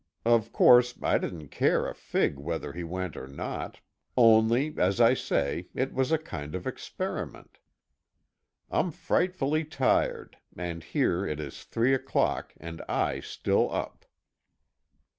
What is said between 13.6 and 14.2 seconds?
up.